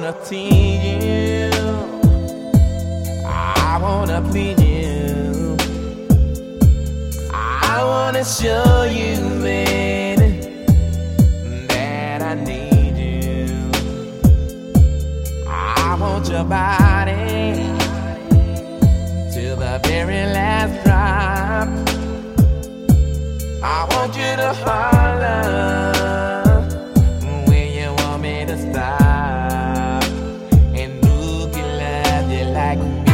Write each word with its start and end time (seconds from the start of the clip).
wanna 0.00 0.14
tease 0.24 0.84
you. 0.84 1.50
I 3.24 3.78
wanna 3.82 4.22
please 4.30 4.62
you. 4.62 5.56
I 7.32 7.82
wanna 7.82 8.24
show 8.24 8.84
you, 8.84 9.16
baby, 9.42 10.30
that 11.66 12.22
I 12.22 12.34
need 12.34 12.96
you. 12.96 13.70
I 15.48 15.96
want 16.00 16.28
your 16.28 16.44
body 16.44 17.56
till 19.32 19.56
the 19.56 19.80
very 19.82 20.22
last 20.38 20.74
drop. 20.84 21.68
I 23.64 23.84
want 23.90 24.14
you 24.14 24.36
to 24.42 24.54
hold. 24.62 25.97
back. 32.76 33.07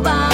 抱 0.00 0.33